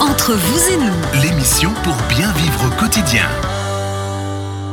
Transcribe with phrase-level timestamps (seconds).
[0.00, 3.26] Entre vous et nous, L'émission pour bien vivre au quotidien.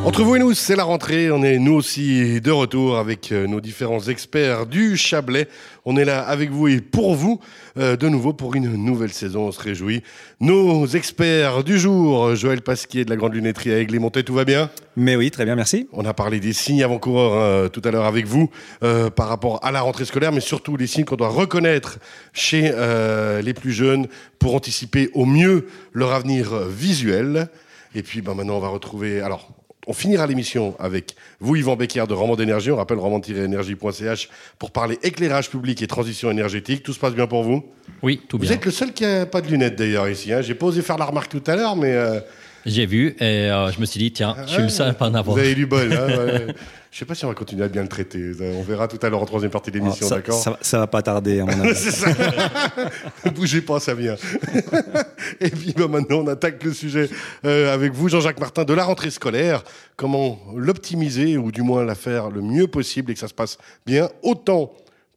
[0.06, 1.32] Entre vous et nous, c'est la rentrée.
[1.32, 5.48] On est nous aussi de retour avec euh, nos différents experts du Chablais.
[5.84, 7.40] On est là avec vous et pour vous,
[7.80, 9.48] euh, de nouveau pour une nouvelle saison.
[9.48, 10.04] On se réjouit.
[10.40, 14.70] Nos experts du jour, Joël Pasquier de la Grande Lunetterie à Aigles-et-Montais, tout va bien?
[14.96, 15.90] Mais oui, très bien, merci.
[15.92, 18.52] On a parlé des signes avant-coureurs euh, tout à l'heure avec vous
[18.84, 21.98] euh, par rapport à la rentrée scolaire, mais surtout les signes qu'on doit reconnaître
[22.32, 24.06] chez euh, les plus jeunes
[24.38, 27.50] pour anticiper au mieux leur avenir visuel.
[27.96, 29.22] Et puis ben, maintenant, on va retrouver...
[29.22, 29.50] Alors,
[29.88, 32.72] on finira l'émission avec vous, Yvan Becker de Roman d'énergie.
[32.72, 36.84] On rappelle roman-énergie.ch pour parler éclairage public et transition énergétique.
[36.84, 37.64] Tout se passe bien pour vous?
[38.02, 38.54] Oui, tout Vous bien.
[38.54, 40.34] êtes le seul qui n'a pas de lunettes d'ailleurs ici.
[40.34, 40.42] Hein.
[40.42, 41.94] J'ai pas osé faire la remarque tout à l'heure, mais...
[41.94, 42.20] euh,
[42.66, 45.08] J'ai vu et euh, je me suis dit, tiens, je suis le seul à pas
[45.10, 45.36] en avoir.
[45.36, 45.92] Vous avez du bol.
[45.94, 46.48] Hein, ouais.
[46.96, 48.32] Je sais pas si on va continuer à bien le traiter.
[48.40, 50.88] On verra tout à l'heure en troisième partie de l'émission, ça, d'accord ça, ça va
[50.88, 51.76] pas tarder, à mon avis.
[51.76, 52.08] Ça.
[53.26, 54.16] Ne bougez pas, ça vient.
[55.42, 57.10] Et puis bah, maintenant, on attaque le sujet
[57.44, 59.66] euh, avec vous, Jean-Jacques Martin, de la rentrée scolaire.
[59.98, 63.58] Comment l'optimiser, ou du moins la faire le mieux possible et que ça se passe
[63.86, 64.72] bien, autant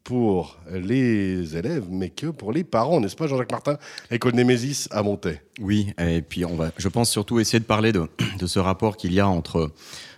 [0.08, 3.76] pour les élèves, mais que pour les parents, n'est-ce pas, Jean-Jacques Martin?
[4.10, 5.42] École Némésis à Montaix.
[5.60, 8.96] Oui, et puis on va, je pense surtout essayer de parler de, de ce rapport
[8.96, 9.70] qu'il y a entre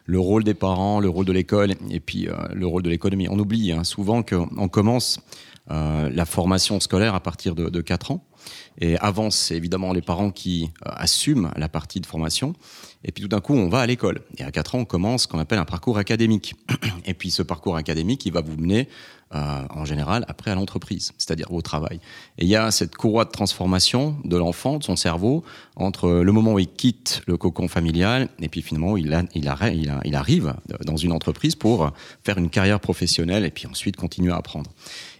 [0.07, 3.27] le rôle des parents, le rôle de l'école et puis euh, le rôle de l'économie.
[3.29, 5.19] On oublie hein, souvent qu'on commence
[5.73, 8.25] euh, la formation scolaire à partir de, de 4 ans.
[8.81, 12.55] Et avant, c'est évidemment les parents qui euh, assument la partie de formation.
[13.05, 14.21] Et puis tout d'un coup, on va à l'école.
[14.39, 16.55] Et à 4 ans, on commence ce qu'on appelle un parcours académique.
[17.07, 18.89] Et puis ce parcours académique, il va vous mener
[19.33, 22.01] euh, en général après à l'entreprise, c'est-à-dire au travail.
[22.39, 25.45] Et il y a cette courroie de transformation de l'enfant, de son cerveau,
[25.77, 29.49] entre le moment où il quitte le cocon familial et puis finalement il, il
[30.17, 31.93] arrive dans une entreprise pour
[32.25, 34.73] faire une carrière professionnelle et puis ensuite continuer à apprendre.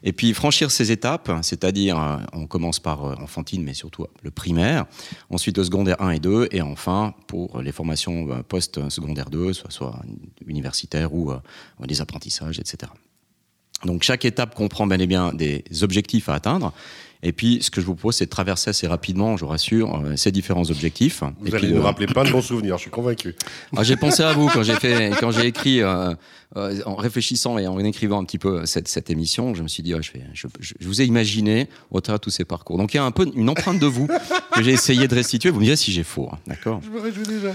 [0.03, 4.31] Et puis franchir ces étapes, c'est-à-dire euh, on commence par euh, enfantine mais surtout le
[4.31, 4.87] primaire,
[5.29, 9.71] ensuite le secondaire 1 et 2 et enfin pour les formations euh, post-secondaire 2, soit,
[9.71, 10.01] soit
[10.47, 11.39] universitaires ou euh,
[11.87, 12.91] des apprentissages, etc.
[13.85, 16.73] Donc chaque étape comprend bel et bien des objectifs à atteindre.
[17.23, 20.01] Et puis, ce que je vous propose, c'est de traverser assez rapidement, je vous rassure,
[20.05, 21.23] euh, ces différents objectifs.
[21.41, 23.35] Vous et allez puis, nous euh, rappeler plein de bons souvenirs, je suis convaincu.
[23.77, 26.15] ah, j'ai pensé à vous quand j'ai fait, quand j'ai écrit, euh,
[26.57, 29.83] euh, en réfléchissant et en écrivant un petit peu cette, cette émission, je me suis
[29.83, 32.45] dit, ouais, je, vais, je, je- je vous ai imaginé au travers de tous ces
[32.47, 32.79] parcours.
[32.79, 34.07] Donc il y a un peu une empreinte de vous
[34.55, 35.51] que j'ai essayé de restituer.
[35.51, 36.81] Vous me direz si j'ai faux, hein, d'accord?
[36.83, 37.55] Je me réjouis déjà.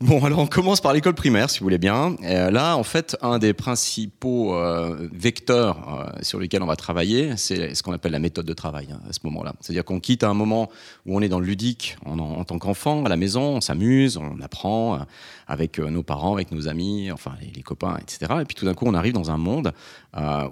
[0.00, 2.14] Bon, alors on commence par l'école primaire, si vous voulez bien.
[2.22, 7.36] Euh, là, en fait, un des principaux euh, vecteurs euh, sur lesquels on va travailler,
[7.36, 9.54] c'est ce qu'on appelle la méthode de travail hein, à ce moment-là.
[9.60, 10.70] C'est-à-dire qu'on quitte un moment
[11.04, 14.18] où on est dans le ludique en, en tant qu'enfant, à la maison, on s'amuse,
[14.18, 15.00] on apprend
[15.48, 18.34] avec nos parents, avec nos amis, enfin les, les copains, etc.
[18.40, 19.72] Et puis tout d'un coup, on arrive dans un monde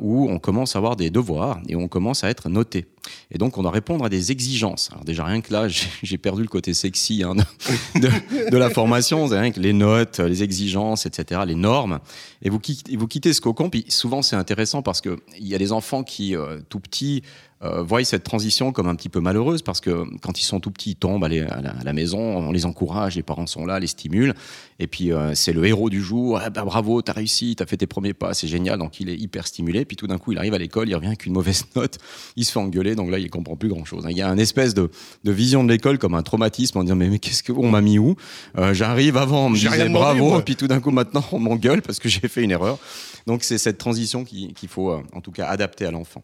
[0.01, 2.87] où on commence à avoir des devoirs et on commence à être noté.
[3.31, 4.91] Et donc, on doit répondre à des exigences.
[4.93, 5.67] Alors déjà, rien que là,
[6.03, 9.27] j'ai perdu le côté sexy hein, de, de- de la formation.
[9.27, 11.99] Rien que les notes, les exigences, etc., les normes.
[12.43, 13.71] Et vous quittez, ce cocon.
[13.71, 17.23] Puis souvent, c'est intéressant parce que il y a des enfants qui, euh, tout petits,
[17.63, 20.71] euh, voient cette transition comme un petit peu malheureuse parce que quand ils sont tout
[20.71, 24.35] petits, ils tombent à la maison, on les encourage, les parents sont là, les stimulent.
[24.79, 26.39] Et puis, euh, c'est le héros du jour.
[26.39, 28.79] Ah, bah, bravo, t'as réussi, t'as fait tes premiers pas, c'est génial.
[28.79, 29.87] Donc, il est hyper stimulé.
[29.87, 31.97] Puis tout d'un coup, il arrive à l'école, il revient avec une mauvaise note,
[32.37, 32.95] il se fait engueuler.
[32.97, 34.05] Donc là, il comprend plus grand chose.
[34.11, 34.91] Il y a une espèce de,
[35.23, 37.99] de vision de l'école comme un traumatisme en disant, mais, mais qu'est-ce qu'on m'a mis
[37.99, 38.17] où?
[38.59, 40.29] Euh, J'arrive avant, on me disait bravo.
[40.31, 40.39] moi.
[40.41, 42.79] Et puis tout d'un coup, maintenant, on m'engueule parce que j'ai fait une erreur.
[43.27, 46.23] Donc, c'est cette transition qui- qu'il faut, euh, en tout cas, adapter à l'enfant.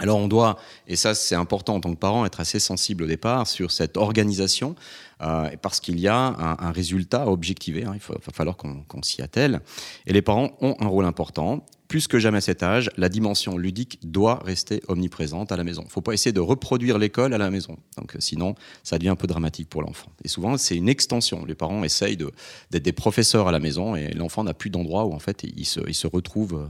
[0.00, 3.06] Alors on doit, et ça c'est important en tant que parent, être assez sensible au
[3.08, 4.76] départ sur cette organisation,
[5.22, 8.56] euh, parce qu'il y a un, un résultat à objectiver, hein, il faut- va falloir
[8.56, 9.60] qu'on qu'on s'y attelle.
[10.06, 11.66] Et les parents ont un rôle important.
[11.88, 15.80] Plus que jamais à cet âge, la dimension ludique doit rester omniprésente à la maison.
[15.82, 17.78] Il ne faut pas essayer de reproduire l'école à la maison.
[17.96, 18.54] Donc, euh, sinon,
[18.84, 20.12] ça devient un peu dramatique pour l'enfant.
[20.22, 21.44] Et souvent, c'est une extension.
[21.46, 22.30] Les parents essayent de-
[22.70, 25.64] d'être des professeurs à la maison et l'enfant n'a plus d'endroit où, en fait, il
[25.64, 26.68] se, il se retrouve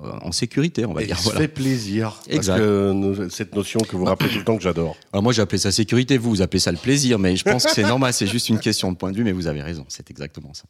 [0.00, 1.18] euh, en sécurité, on va Et dire.
[1.24, 1.40] Voilà.
[1.40, 2.10] fait plaisir.
[2.24, 2.58] Parce Exact.
[2.58, 4.96] que cette notion que vous rappelez tout le temps que j'adore.
[5.12, 7.64] Alors moi j'ai appelé ça sécurité, vous vous appelez ça le plaisir, mais je pense
[7.64, 9.84] que c'est normal, c'est juste une question de point de vue, mais vous avez raison,
[9.88, 10.62] c'est exactement ça.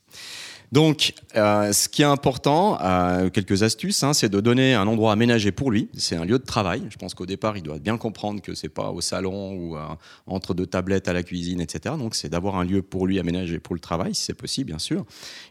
[0.73, 5.13] Donc, euh, ce qui est important, euh, quelques astuces, hein, c'est de donner un endroit
[5.13, 5.89] aménagé pour lui.
[5.97, 6.83] C'est un lieu de travail.
[6.91, 9.81] Je pense qu'au départ, il doit bien comprendre que c'est pas au salon ou euh,
[10.29, 11.97] entre deux tablettes à la cuisine, etc.
[11.99, 14.79] Donc, c'est d'avoir un lieu pour lui aménagé pour le travail, si c'est possible, bien
[14.79, 15.05] sûr.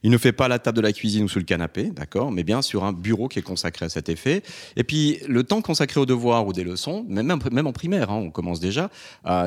[0.04, 2.44] Il ne fait pas la table de la cuisine ou sous le canapé, d'accord, mais
[2.44, 4.42] bien sur un bureau qui est consacré à cet effet.
[4.78, 8.32] Et puis, le temps consacré aux devoirs ou des leçons, même, en primaire, hein, on
[8.32, 8.90] commence déjà,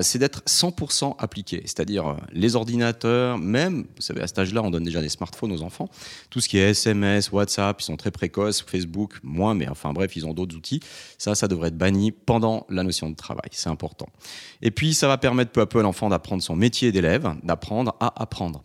[0.02, 1.62] c'est d'être 100% appliqué.
[1.64, 5.61] C'est-à-dire les ordinateurs, même, vous savez, à cet âge-là, on donne déjà des smartphones aux
[5.62, 5.88] enfants.
[6.30, 10.16] Tout ce qui est SMS, WhatsApp, ils sont très précoces, Facebook, moins, mais enfin bref,
[10.16, 10.80] ils ont d'autres outils.
[11.18, 13.48] Ça, ça devrait être banni pendant la notion de travail.
[13.52, 14.08] C'est important.
[14.60, 17.94] Et puis, ça va permettre peu à peu à l'enfant d'apprendre son métier d'élève, d'apprendre
[18.00, 18.62] à apprendre.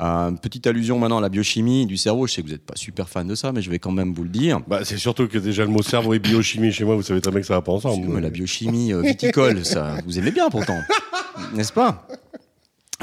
[0.00, 2.26] Euh, petite allusion maintenant à la biochimie du cerveau.
[2.26, 4.12] Je sais que vous n'êtes pas super fan de ça, mais je vais quand même
[4.12, 4.60] vous le dire.
[4.66, 7.30] Bah, c'est surtout que déjà le mot cerveau et biochimie chez moi, vous savez très
[7.30, 8.18] bien que ça va pas ensemble.
[8.18, 10.78] La biochimie euh, viticole, ça, vous aimez bien pourtant,
[11.54, 12.06] n'est-ce pas?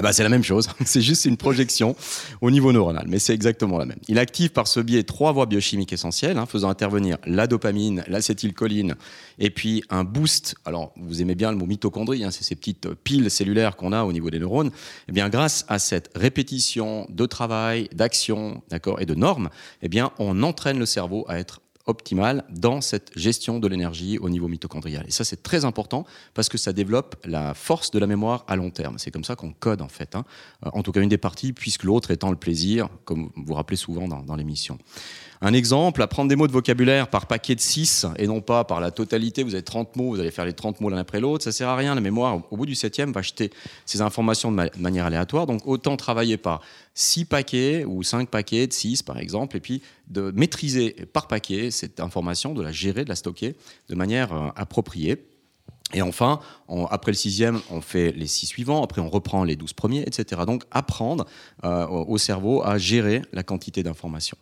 [0.02, 1.96] Bah, c'est la même chose, c'est juste une projection
[2.40, 4.00] au niveau neuronal, mais c'est exactement la même.
[4.08, 8.96] Il active par ce biais trois voies biochimiques essentielles, hein, faisant intervenir la dopamine, l'acétylcholine,
[9.38, 10.56] et puis un boost.
[10.66, 14.04] Alors, vous aimez bien le mot mitochondrie, hein, c'est ces petites piles cellulaires qu'on a
[14.04, 14.72] au niveau des neurones.
[15.10, 19.50] Eh bien, grâce à cette répétition de travail, d'action, d'accord, et de normes,
[19.82, 24.30] eh bien, on entraîne le cerveau à être optimale dans cette gestion de l'énergie au
[24.30, 25.06] niveau mitochondrial.
[25.08, 28.56] Et ça, c'est très important parce que ça développe la force de la mémoire à
[28.56, 28.98] long terme.
[28.98, 30.16] C'est comme ça qu'on code, en fait.
[30.16, 30.26] Hein.
[30.66, 33.78] Euh, en tout cas, une des parties, puisque l'autre étant le plaisir, comme vous rappelez
[33.78, 34.78] souvent dans, dans l'émission.
[35.44, 38.80] Un exemple, apprendre des mots de vocabulaire par paquet de 6 et non pas par
[38.80, 39.42] la totalité.
[39.42, 41.44] Vous avez 30 mots, vous allez faire les 30 mots l'un après l'autre.
[41.44, 41.96] Ça sert à rien.
[41.96, 43.50] La mémoire, au bout du septième, va jeter
[43.88, 45.48] ces informations de, manière aléatoire.
[45.48, 46.62] Donc, autant travailler par
[46.94, 51.72] 6 paquets ou 5 paquets de 6, par exemple, et puis de maîtriser par paquet
[51.72, 53.56] cette information, de la gérer, de la stocker
[53.90, 55.26] de manière euh, appropriée.
[55.94, 56.40] Et enfin,
[56.90, 60.42] après le sixième, on fait les six suivants, après on reprend les douze premiers, etc.
[60.48, 61.26] Donc apprendre
[61.66, 64.38] euh, au cerveau à gérer la quantité d'informations.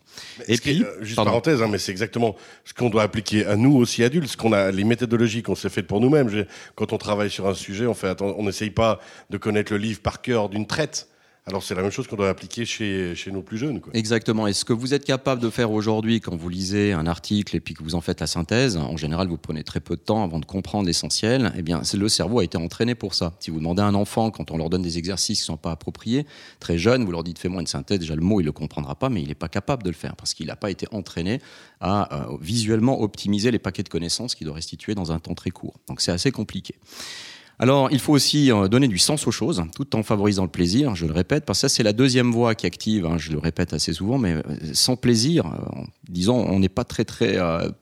[0.47, 3.75] Et puis, euh, juste parenthèse, hein, mais c'est exactement ce qu'on doit appliquer à nous
[3.75, 6.45] aussi adultes, ce qu'on a, les méthodologies qu'on s'est faites pour nous-mêmes.
[6.75, 8.99] Quand on travaille sur un sujet, on fait, on n'essaye pas
[9.29, 11.07] de connaître le livre par cœur d'une traite.
[11.45, 13.81] Alors c'est la même chose qu'on doit appliquer chez, nos plus jeunes.
[13.93, 14.45] Exactement.
[14.45, 17.59] Et ce que vous êtes capable de faire aujourd'hui quand vous lisez un article et
[17.59, 20.23] puis que vous en faites la synthèse, en général vous prenez très peu de temps
[20.23, 23.33] avant de comprendre l'essentiel, eh bien le cerveau a été entraîné pour ça.
[23.39, 25.57] Si vous demandez à un enfant, quand on leur donne des exercices qui ne sont
[25.57, 26.25] pas appropriés,
[26.59, 28.95] très jeune, vous leur dites fais-moi une synthèse, déjà le mot il ne le comprendra
[28.95, 31.41] pas, mais il n'est pas capable de le faire parce qu'il n'a pas été entraîné
[31.81, 35.51] à euh, visuellement optimiser les paquets de connaissances qu'il doit restituer dans un temps très
[35.51, 35.79] court.
[35.87, 36.75] Donc c'est assez compliqué.
[37.61, 40.95] Alors, il faut aussi euh, donner du sens aux choses, tout en favorisant le plaisir,
[40.95, 43.37] je le répète, parce que ça, c'est la deuxième voie qui active, hein, je le
[43.37, 44.41] répète assez souvent, mais euh,
[44.71, 47.37] sans plaisir, euh, disons, on n'est pas très, très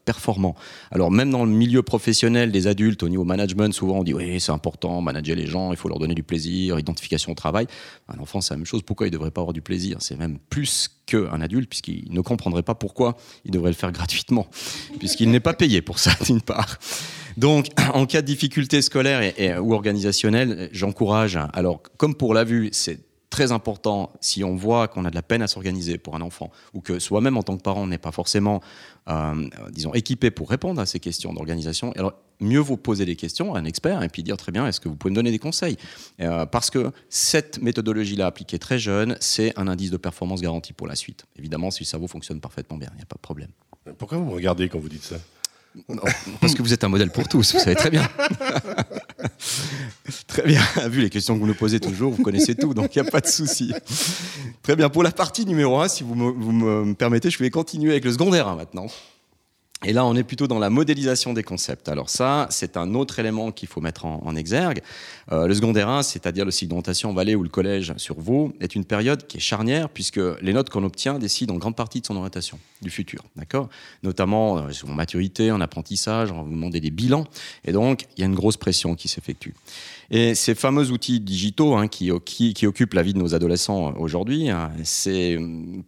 [0.06, 0.56] performant.
[0.90, 4.40] Alors, même dans le milieu professionnel des adultes, au niveau management, souvent on dit, oui,
[4.40, 7.68] c'est important, manager les gens, il faut leur donner du plaisir, identification au travail.
[8.08, 9.98] Un enfant, c'est la même chose, pourquoi il ne devrait pas avoir du plaisir?
[10.00, 14.48] C'est même plus qu'un adulte, puisqu'il ne comprendrait pas pourquoi il devrait le faire gratuitement,
[15.00, 16.78] puisqu'il n'est pas payé pour ça, d'une part.
[17.38, 21.40] Donc, en cas de difficulté scolaire et, ou organisationnelle, j'encourage.
[21.54, 23.00] Alors, comme pour la vue, c'est
[23.30, 26.50] très important si on voit qu'on a de la peine à s'organiser pour un enfant
[26.74, 28.62] ou que soi-même en tant que parent n'est pas forcément,
[29.10, 31.92] euh, disons, équipé pour répondre à ces questions d'organisation.
[31.96, 34.80] Alors, mieux vaut poser des questions à un expert et puis dire très bien, est-ce
[34.80, 35.78] que vous pouvez me donner des conseils?
[36.22, 40.88] Euh, Parce que cette méthodologie-là appliquée très jeune, c'est un indice de performance garanti pour
[40.88, 41.26] la suite.
[41.38, 43.50] Évidemment, si le cerveau fonctionne parfaitement bien, il n'y a pas de problème.
[43.98, 45.16] Pourquoi vous me regardez quand vous dites ça?
[46.42, 48.08] Parce que vous êtes un modèle pour tous, vous savez très bien.
[50.28, 53.02] très bien, vu les questions que vous nous posez toujours, vous connaissez tout, donc il
[53.02, 53.72] n'y a pas de souci.
[54.64, 57.50] Très bien, pour la partie numéro 1, si vous me, vous me permettez, je vais
[57.50, 58.88] continuer avec le secondaire maintenant.
[59.86, 61.88] Et là, on est plutôt dans la modélisation des concepts.
[61.88, 64.82] Alors ça, c'est un autre élément qu'il faut mettre en, exergue.
[65.32, 68.74] Euh, le secondaire 1, c'est-à-dire le cycle d'orientation Valais ou le collège sur Vaud, est
[68.74, 72.08] une période qui est charnière puisque les notes qu'on obtient décident en grande partie de
[72.08, 73.70] son orientation du futur, d'accord?
[74.02, 77.26] Notamment euh, sur maturité, en apprentissage, on vous demander des bilans,
[77.64, 79.54] et donc il y a une grosse pression qui s'effectue.
[80.10, 84.50] Et ces fameux outils digitaux hein, qui, qui, occupent la vie de nos adolescents aujourd'hui,
[84.50, 85.38] hein, c'est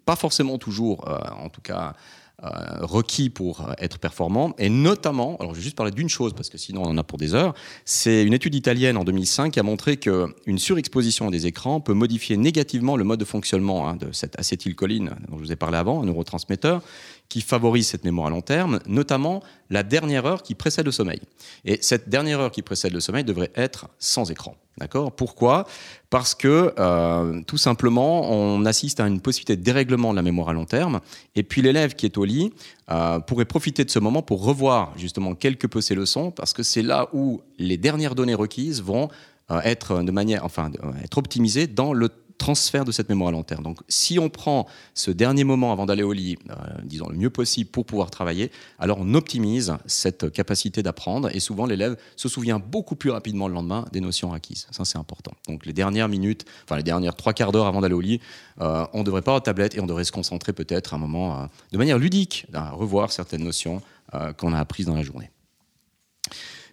[0.06, 1.94] pas forcément toujours, euh, en tout cas euh,
[2.42, 6.58] requis pour être performant, et notamment, alors je vais juste parler d'une chose, parce que
[6.58, 7.54] sinon on en a pour des heures,
[7.86, 12.38] c'est une étude italienne en 2005 qui a montré qu'une surexposition des écrans peut modifier
[12.38, 16.02] négativement le mode de fonctionnement hein, de cette acétylcholine dont je vous ai parlé avant,
[16.02, 16.82] un neurotransmetteur,
[17.30, 21.22] qui favorise cette mémoire à long terme, notamment la dernière heure qui précède le sommeil.
[21.64, 24.56] Et cette dernière heure qui précède le sommeil devrait être sans écran.
[24.80, 25.12] D'accord?
[25.12, 25.68] Pourquoi?
[26.10, 30.50] Parce que euh, tout simplement, on assiste à une possibilité de dérèglement de la mémoire
[30.50, 31.02] à long terme.
[31.36, 32.54] Et puis l'élève qui est au lit
[32.90, 36.64] euh, pourrait profiter de ce moment pour revoir justement quelque peu ses leçons, parce que
[36.64, 39.10] c'est là où les dernières données requises vont
[39.52, 40.72] euh, être de manière, enfin,
[41.04, 42.10] être optimisées dans le
[42.40, 43.64] transfert de cette mémoire à long terme.
[43.64, 44.66] Donc si on prend
[44.96, 48.52] ce dernier moment avant d'aller au lit, euh, disons le mieux possible pour pouvoir travailler,
[48.80, 53.54] alors on optimise cette capacité d'apprendre et souvent l'élève se souvient beaucoup plus rapidement le
[53.54, 54.68] lendemain des notions acquises.
[54.72, 55.34] Ça c'est important.
[55.48, 58.22] Donc les dernières minutes, enfin les dernières trois quarts d'heure avant d'aller au lit,
[58.62, 61.42] euh, on ne devrait pas avoir tablette et on devrait se concentrer peut-être un moment
[61.42, 63.82] euh, de manière ludique à revoir certaines notions
[64.38, 65.30] qu'on a apprises dans la journée.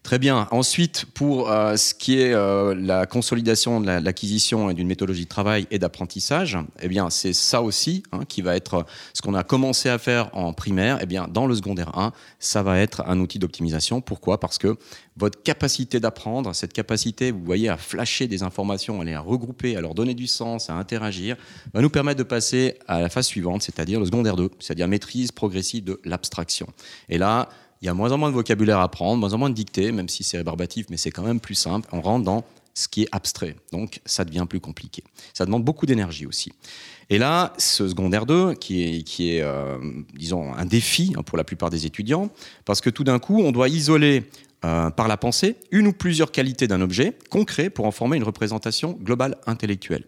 [0.06, 0.46] Très bien.
[0.52, 5.28] Ensuite, pour euh, ce qui est euh, la consolidation de l'acquisition et d'une méthodologie de
[5.28, 9.42] travail et d'apprentissage, eh bien, c'est ça aussi hein, qui va être ce qu'on a
[9.42, 11.00] commencé à faire en primaire.
[11.02, 14.00] Eh bien, dans le secondaire 1, ça va être un outil d'optimisation.
[14.00, 14.38] Pourquoi?
[14.38, 14.76] Parce que
[15.16, 19.80] votre capacité d'apprendre, cette capacité, vous voyez, à flasher des informations, à les regrouper, à
[19.80, 21.36] leur donner du sens, à interagir,
[21.75, 25.32] va nous permettre de passer à la phase suivante, c'est-à-dire le secondaire 2, c'est-à-dire maîtrise
[25.32, 26.68] progressive de l'abstraction.
[27.08, 27.48] Et là,
[27.83, 29.92] il y a moins en moins de vocabulaire à apprendre, moins en moins de dictée,
[29.92, 31.88] même si c'est rébarbatif, mais c'est quand même plus simple.
[31.92, 33.56] On rentre dans ce qui est abstrait.
[33.73, 35.02] Donc, ça devient plus compliqué.
[35.33, 36.52] Ça demande beaucoup d'énergie aussi.
[37.09, 39.78] Et là, ce secondaire 2, qui est, qui est euh,
[40.14, 42.30] disons, un défi hein, pour la plupart des étudiants,
[42.64, 44.25] parce que tout d'un coup, on doit isoler
[44.64, 48.25] euh, par la pensée une ou plusieurs qualités d'un objet concret pour en former une
[48.25, 50.04] représentation globale intellectuelle.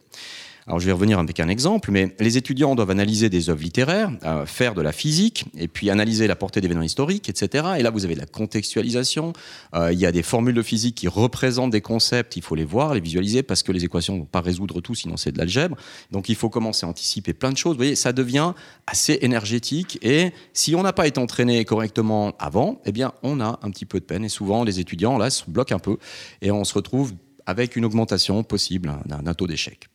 [0.69, 4.13] Alors je vais revenir avec un exemple, mais les étudiants doivent analyser des œuvres littéraires,
[4.25, 7.69] euh, faire de la physique, et puis analyser la portée d'événements historiques, etc.
[7.79, 9.33] Et là, vous avez de la contextualisation.
[9.75, 12.37] Euh, il y a des formules de physique qui représentent des concepts.
[12.37, 14.95] Il faut les voir, les visualiser, parce que les équations ne vont pas résoudre tout,
[14.95, 15.75] sinon c'est de l'algèbre.
[16.11, 17.73] Donc il faut commencer à anticiper plein de choses.
[17.73, 18.53] Vous voyez, ça devient
[18.87, 19.99] assez énergétique.
[20.03, 23.87] Et si on n'a pas été entraîné correctement avant, eh bien, on a un petit
[23.87, 24.23] peu de peine.
[24.23, 25.97] Et souvent, les étudiants, là, se bloquent un peu,
[26.43, 27.15] et on se retrouve
[27.47, 29.89] avec une augmentation possible d'un taux d'échec.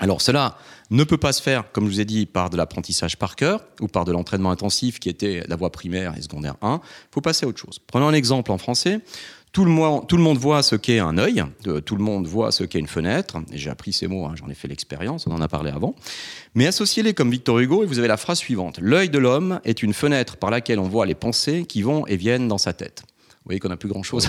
[0.00, 0.58] Alors cela
[0.90, 3.64] ne peut pas se faire, comme je vous ai dit, par de l'apprentissage par cœur
[3.80, 6.80] ou par de l'entraînement intensif qui était la voie primaire et secondaire 1.
[6.82, 7.78] Il faut passer à autre chose.
[7.86, 9.00] Prenons un exemple en français.
[9.52, 11.44] Tout le, monde, voit ce qu'est un œil,
[11.86, 14.54] tout le monde voit ce qu'est une fenêtre, j'ai appris ces mots, hein, j'en ai
[14.54, 15.94] fait l'expérience, on en a parlé avant.
[16.56, 18.80] Mais associez-les comme Victor Hugo et vous avez la phrase suivante.
[18.80, 22.16] L'œil de l'homme est une fenêtre par laquelle on voit les pensées qui vont et
[22.16, 23.04] viennent dans sa tête.
[23.44, 24.26] Vous voyez qu'on n'a plus grand chose,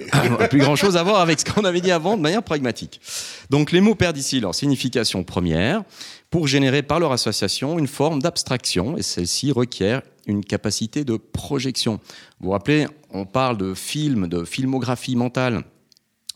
[0.50, 3.00] plus grand chose à voir avec ce qu'on avait dit avant de manière pragmatique.
[3.48, 5.84] Donc les mots perdent ici leur signification première
[6.28, 11.94] pour générer par leur association une forme d'abstraction et celle-ci requiert une capacité de projection.
[12.40, 15.64] Vous vous rappelez, on parle de film, de filmographie mentale.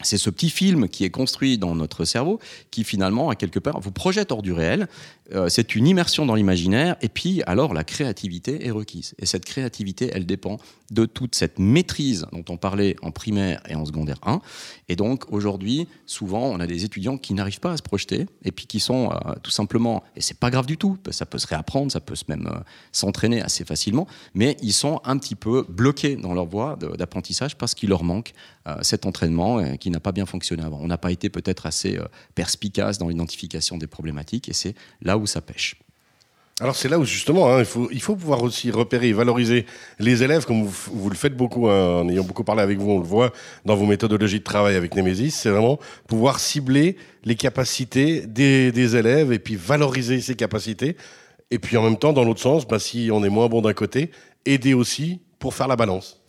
[0.02, 2.38] C'est ce petit film qui est construit dans notre cerveau
[2.70, 4.88] qui finalement, à quelque part, vous projette hors du réel
[5.34, 9.14] euh, c'est une immersion dans l'imaginaire, et puis alors la créativité est requise.
[9.18, 10.58] Et cette créativité, elle dépend
[10.90, 14.40] de toute cette maîtrise dont on parlait en primaire et en secondaire 1.
[14.88, 18.52] Et donc aujourd'hui, souvent, on a des étudiants qui n'arrivent pas à se projeter, et
[18.52, 21.46] puis qui sont euh, tout simplement, et c'est pas grave du tout, ça peut se
[21.46, 22.58] réapprendre, ça peut même euh,
[22.92, 27.74] s'entraîner assez facilement, mais ils sont un petit peu bloqués dans leur voie d'apprentissage parce
[27.74, 28.32] qu'il leur manque
[28.80, 30.78] cet entraînement qui n'a pas bien fonctionné avant.
[30.80, 31.98] On n'a pas été peut-être assez
[32.34, 35.76] perspicace dans l'identification des problématiques, et c'est là où ça pêche.
[36.60, 39.66] Alors c'est là où justement, hein, il, faut, il faut pouvoir aussi repérer et valoriser
[39.98, 42.98] les élèves, comme vous, le faites beaucoup, hein, en ayant beaucoup parlé avec vous, on
[42.98, 43.32] le voit
[43.64, 49.32] dans vos méthodologies de travail avec Nemesis, c'est vraiment pouvoir cibler les capacités des, élèves
[49.32, 50.96] et puis valoriser ces capacités.
[51.50, 53.72] Et puis en même temps, dans l'autre sens, bah, si on est moins bon d'un
[53.72, 54.10] côté,
[54.44, 56.22] aider aussi pour faire la balance.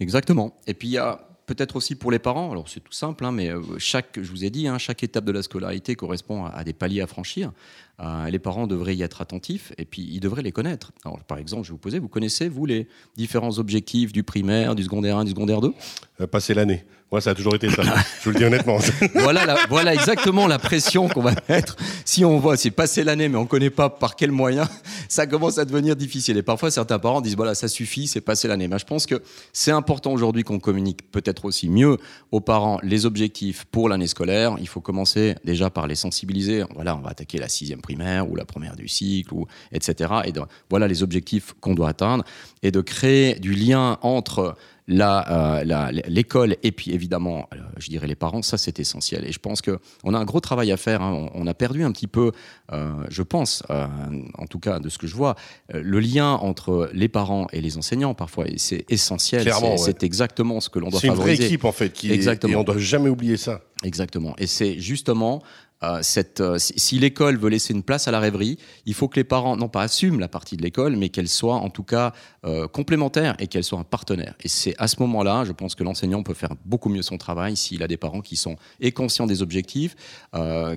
[0.00, 0.56] Exactement.
[0.66, 3.32] Et puis il y a peut-être aussi pour les parents, alors c'est tout simple, hein,
[3.32, 6.74] mais euh, chaque, je vous ai dit, chaque étape de la scolarité correspond à des
[6.74, 7.52] paliers à franchir.
[8.00, 10.92] Euh, les parents devraient y être attentifs et puis ils devraient les connaître.
[11.26, 12.86] Par exemple, je vais vous poser, vous connaissez, vous, les
[13.16, 15.72] différents objectifs du primaire, du secondaire 1, du secondaire 2
[16.20, 16.84] euh, Passer l'année.
[17.10, 17.82] Moi, ça a toujours été ça.
[18.20, 18.76] je vous le dis honnêtement.
[19.14, 21.74] voilà, voilà exactement la pression qu'on va mettre.
[22.04, 24.68] Si on voit, c'est passer l'année, mais on ne connaît pas par quel moyen,
[25.08, 26.36] ça commence à devenir difficile.
[26.36, 28.68] Et parfois, certains parents disent, voilà, ça suffit, c'est passer l'année.
[28.68, 29.22] Mais je pense que
[29.54, 31.96] c'est important aujourd'hui qu'on communique peut-être aussi mieux
[32.30, 34.56] aux parents les objectifs pour l'année scolaire.
[34.60, 36.64] Il faut commencer déjà par les sensibiliser.
[36.74, 40.12] Voilà, on va attaquer la sixième primaire ou la première du cycle, ou, etc.
[40.26, 40.32] Et
[40.68, 42.24] voilà les objectifs qu'on doit atteindre
[42.62, 44.56] et de créer du lien entre
[44.88, 49.24] l'école la, l'école et puis évidemment, euh, je dirais les parents, ça c'est essentiel.
[49.26, 51.02] Et je pense qu'on a un gros travail à faire.
[51.02, 51.28] Hein.
[51.34, 52.32] On, a perdu un petit peu,
[52.72, 53.86] euh, je pense, euh,
[54.34, 55.36] en tout cas de ce que je vois,
[55.72, 58.46] le lien entre les parents et les enseignants parfois.
[58.56, 59.50] C'est essentiel.
[59.76, 61.24] C'est exactement ce que l'on doit favoriser.
[61.24, 61.92] C'est une vraie équipe en fait.
[61.92, 62.52] Qui Exactement.
[62.52, 63.60] et on doit jamais oublier ça.
[63.84, 64.34] Exactement.
[64.38, 65.42] Et c'est justement
[65.82, 66.02] euh,
[66.40, 69.56] euh, si l'école veut laisser une place à la rêverie, il faut que les parents,
[69.56, 72.12] non pas assument la partie de l'école, mais qu'elle soit en tout cas
[72.44, 74.34] euh, complémentaire et qu'elle soit un partenaire.
[74.42, 77.56] Et c'est à ce moment-là, je pense que l'enseignant peut faire beaucoup mieux son travail
[77.56, 78.56] s'il a des parents qui sont
[78.94, 79.94] conscients des objectifs,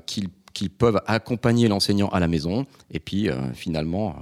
[0.06, 4.16] qu'ils peuvent accompagner l'enseignant à la maison, et puis finalement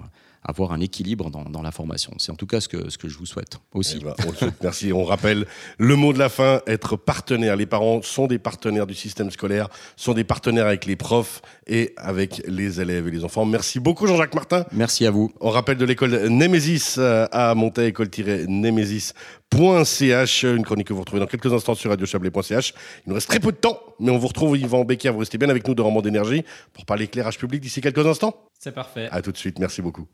[0.43, 2.13] avoir un équilibre dans, dans la formation.
[2.17, 3.97] C'est en tout cas ce que, ce que je vous souhaite aussi.
[4.01, 4.55] Eh ben, on le souhaite.
[4.63, 4.93] Merci.
[4.93, 5.45] On rappelle
[5.77, 7.55] le mot de la fin, être partenaire.
[7.55, 11.93] Les parents sont des partenaires du système scolaire, sont des partenaires avec les profs et
[11.97, 13.45] avec les élèves et les enfants.
[13.45, 14.65] Merci beaucoup Jean-Jacques Martin.
[14.71, 15.31] Merci à vous.
[15.41, 20.43] On rappelle de l'école Némésis euh, à Montaigne, école-némésis.ch.
[20.43, 22.73] Une chronique que vous retrouvez dans quelques instants sur radiochablais.ch.
[23.05, 25.11] Il nous reste très peu de temps, mais on vous retrouve Yvan Becker.
[25.11, 26.43] Vous restez bien avec nous de Rendement d'énergie
[26.73, 28.35] pour parler éclairage public d'ici quelques instants.
[28.59, 29.07] C'est parfait.
[29.11, 29.59] À tout de suite.
[29.59, 30.07] Merci beaucoup.